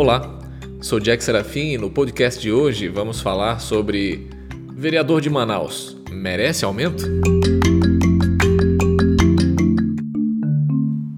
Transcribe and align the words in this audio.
Olá, 0.00 0.38
sou 0.80 0.98
Jack 0.98 1.22
Serafim 1.22 1.72
e 1.72 1.76
no 1.76 1.90
podcast 1.90 2.40
de 2.40 2.50
hoje 2.50 2.88
vamos 2.88 3.20
falar 3.20 3.58
sobre 3.58 4.30
vereador 4.74 5.20
de 5.20 5.28
Manaus 5.28 5.94
merece 6.10 6.64
aumento? 6.64 7.04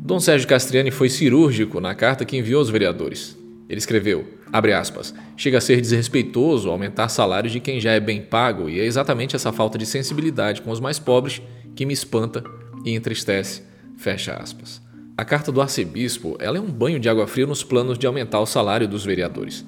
Dom 0.05 0.19
Sérgio 0.19 0.49
Castriani 0.49 0.91
foi 0.91 1.09
cirúrgico 1.09 1.79
na 1.81 1.95
carta 1.95 2.25
que 2.25 2.37
enviou 2.37 2.59
aos 2.59 2.71
vereadores. 2.71 3.39
Ele 3.69 3.79
escreveu, 3.79 4.27
aspas, 4.53 5.15
chega 5.37 5.59
a 5.59 5.61
ser 5.61 5.81
desrespeitoso 5.81 6.69
aumentar 6.69 7.09
salários 7.09 7.53
de 7.53 7.61
quem 7.61 7.79
já 7.79 7.93
é 7.93 8.01
bem 8.01 8.21
pago 8.21 8.69
e 8.69 8.81
é 8.81 8.85
exatamente 8.85 9.37
essa 9.37 9.53
falta 9.53 9.79
de 9.79 9.87
sensibilidade 9.87 10.61
com 10.61 10.73
os 10.73 10.81
mais 10.81 10.99
pobres 10.99 11.41
que 11.77 11.87
me 11.87 11.93
espanta 11.93 12.43
e 12.85 12.97
entristece, 12.97 13.63
fecha 13.97 14.35
aspas. 14.35 14.83
A 15.17 15.25
carta 15.25 15.53
do 15.53 15.61
arcebispo 15.61 16.37
ela 16.39 16.57
é 16.57 16.61
um 16.61 16.71
banho 16.71 16.99
de 16.99 17.09
água 17.09 17.27
fria 17.27 17.47
nos 17.47 17.63
planos 17.63 17.99
de 17.99 18.07
aumentar 18.07 18.41
o 18.41 18.47
salário 18.47 18.89
dos 18.89 19.05
vereadores. 19.05 19.65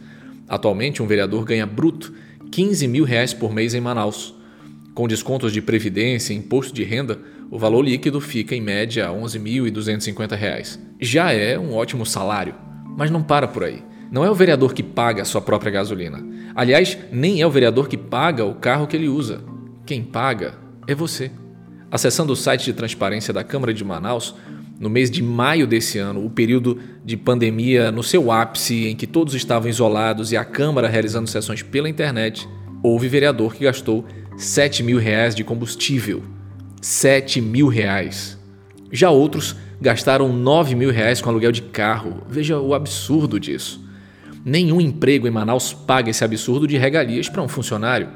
Atualmente, 0.49 1.03
um 1.03 1.07
vereador 1.07 1.45
ganha 1.45 1.67
bruto 1.67 2.15
15 2.51 2.89
mil 2.89 3.05
reais 3.05 3.35
por 3.35 3.53
mês 3.53 3.75
em 3.75 3.81
Manaus. 3.81 4.35
Com 4.95 5.07
descontos 5.07 5.53
de 5.53 5.61
previdência 5.61 6.33
e 6.33 6.37
imposto 6.37 6.73
de 6.73 6.83
renda, 6.83 7.19
o 7.51 7.59
valor 7.59 7.83
líquido 7.83 8.21
fica 8.21 8.55
em 8.55 8.61
média 8.61 9.11
R$ 9.11 9.17
11.250. 9.17 10.79
Já 11.01 11.33
é 11.33 11.59
um 11.59 11.75
ótimo 11.75 12.07
salário, 12.07 12.55
mas 12.97 13.11
não 13.11 13.23
para 13.23 13.47
por 13.47 13.65
aí. 13.65 13.83
Não 14.11 14.25
é 14.25 14.31
o 14.31 14.35
vereador 14.35 14.73
que 14.73 14.83
paga 14.83 15.23
a 15.23 15.27
sua 15.27 15.43
própria 15.43 15.73
gasolina. 15.73 16.25
Aliás, 16.55 16.97
nem 17.13 17.43
é 17.43 17.47
o 17.47 17.51
vereador 17.51 17.89
que 17.89 17.99
paga 17.99 18.45
o 18.45 18.55
carro 18.55 18.87
que 18.87 18.97
ele 18.97 19.09
usa. 19.09 19.43
Quem 19.85 20.03
paga 20.03 20.55
é 20.87 20.95
você. 20.95 21.31
Acessando 21.91 22.33
o 22.33 22.37
site 22.37 22.65
de 22.65 22.73
transparência 22.73 23.33
da 23.33 23.45
Câmara 23.45 23.75
de 23.75 23.85
Manaus, 23.85 24.35
no 24.79 24.91
mês 24.91 25.11
de 25.11 25.23
maio 25.23 25.67
desse 25.67 25.99
ano, 25.99 26.25
o 26.25 26.31
período 26.31 26.79
de 27.05 27.17
pandemia 27.17 27.93
no 27.93 28.03
seu 28.03 28.33
ápice, 28.33 28.87
em 28.89 28.97
que 28.97 29.07
todos 29.07 29.35
estavam 29.35 29.69
isolados 29.69 30.33
e 30.33 30.37
a 30.37 30.45
Câmara 30.45 30.89
realizando 30.89 31.29
sessões 31.29 31.63
pela 31.63 31.89
internet, 31.89 32.49
houve 32.83 33.09
vereador 33.09 33.55
que 33.55 33.65
gastou 33.65 34.05
7 34.37 34.83
mil 34.83 34.99
reais 34.99 35.35
de 35.35 35.45
combustível. 35.45 36.23
7 36.81 37.41
mil 37.41 37.69
reais. 37.69 38.39
Já 38.93 39.11
outros 39.11 39.57
gastaram 39.81 40.33
9 40.33 40.75
mil 40.75 40.91
reais 40.91 41.21
com 41.21 41.31
aluguel 41.31 41.53
de 41.53 41.63
carro. 41.63 42.23
Veja 42.29 42.59
o 42.59 42.75
absurdo 42.75 43.39
disso. 43.39 43.83
Nenhum 44.45 44.81
emprego 44.81 45.27
em 45.27 45.31
Manaus 45.31 45.73
paga 45.73 46.11
esse 46.11 46.23
absurdo 46.23 46.67
de 46.67 46.77
regalias 46.77 47.29
para 47.29 47.43
um 47.43 47.49
funcionário. 47.49 48.09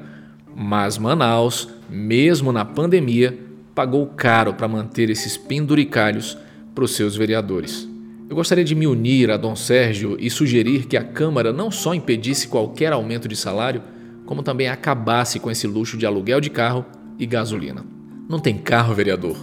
Mas 0.54 0.98
Manaus, 0.98 1.68
mesmo 1.88 2.52
na 2.52 2.64
pandemia, 2.64 3.38
pagou 3.74 4.06
caro 4.08 4.54
para 4.54 4.68
manter 4.68 5.08
esses 5.08 5.36
penduricalhos 5.36 6.36
para 6.78 6.84
os 6.84 6.92
seus 6.92 7.16
vereadores. 7.16 7.88
Eu 8.30 8.36
gostaria 8.36 8.62
de 8.62 8.72
me 8.72 8.86
unir 8.86 9.32
a 9.32 9.36
Dom 9.36 9.56
Sérgio 9.56 10.16
e 10.20 10.30
sugerir 10.30 10.86
que 10.86 10.96
a 10.96 11.02
Câmara 11.02 11.52
não 11.52 11.72
só 11.72 11.92
impedisse 11.92 12.46
qualquer 12.46 12.92
aumento 12.92 13.26
de 13.26 13.34
salário, 13.34 13.82
como 14.24 14.44
também 14.44 14.68
acabasse 14.68 15.40
com 15.40 15.50
esse 15.50 15.66
luxo 15.66 15.96
de 15.96 16.06
aluguel 16.06 16.40
de 16.40 16.50
carro 16.50 16.86
e 17.18 17.26
gasolina. 17.26 17.84
Não 18.28 18.38
tem 18.38 18.56
carro, 18.56 18.94
vereador? 18.94 19.36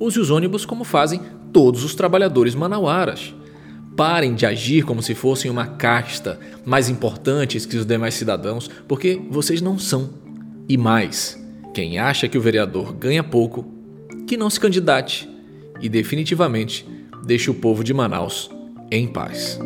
Use 0.00 0.18
os 0.18 0.28
ônibus 0.28 0.66
como 0.66 0.82
fazem 0.82 1.20
todos 1.52 1.84
os 1.84 1.94
trabalhadores 1.94 2.56
manauaras. 2.56 3.32
Parem 3.96 4.34
de 4.34 4.44
agir 4.44 4.84
como 4.84 5.04
se 5.04 5.14
fossem 5.14 5.52
uma 5.52 5.66
casta 5.66 6.40
mais 6.64 6.88
importantes 6.88 7.64
que 7.64 7.76
os 7.76 7.86
demais 7.86 8.14
cidadãos, 8.14 8.68
porque 8.88 9.22
vocês 9.30 9.62
não 9.62 9.78
são. 9.78 10.10
E 10.68 10.76
mais, 10.76 11.40
quem 11.72 12.00
acha 12.00 12.26
que 12.26 12.38
o 12.38 12.42
vereador 12.42 12.92
ganha 12.92 13.22
pouco, 13.22 13.72
que 14.26 14.36
não 14.36 14.50
se 14.50 14.58
candidate 14.58 15.30
e 15.82 15.88
definitivamente 15.88 16.86
deixe 17.24 17.50
o 17.50 17.54
povo 17.54 17.84
de 17.84 17.92
Manaus 17.92 18.48
em 18.90 19.06
paz. 19.06 19.58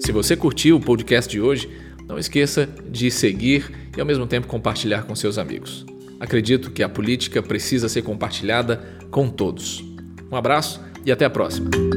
Se 0.00 0.10
você 0.10 0.36
curtiu 0.36 0.76
o 0.76 0.80
podcast 0.80 1.30
de 1.30 1.40
hoje, 1.40 1.70
não 2.08 2.18
esqueça 2.18 2.68
de 2.88 3.10
seguir 3.10 3.70
e 3.96 4.00
ao 4.00 4.06
mesmo 4.06 4.26
tempo 4.26 4.46
compartilhar 4.46 5.04
com 5.04 5.14
seus 5.14 5.38
amigos. 5.38 5.86
Acredito 6.18 6.70
que 6.70 6.82
a 6.82 6.88
política 6.88 7.42
precisa 7.42 7.88
ser 7.88 8.02
compartilhada 8.02 8.84
com 9.10 9.28
todos. 9.28 9.82
Um 10.30 10.36
abraço 10.36 10.80
e 11.04 11.10
até 11.10 11.24
a 11.24 11.30
próxima. 11.30 11.91